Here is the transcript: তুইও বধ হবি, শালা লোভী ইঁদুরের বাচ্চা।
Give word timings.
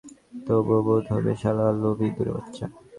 তুইও 0.45 0.79
বধ 0.85 1.05
হবি, 1.13 1.33
শালা 1.41 1.65
লোভী 1.81 2.05
ইঁদুরের 2.09 2.33
বাচ্চা। 2.35 2.65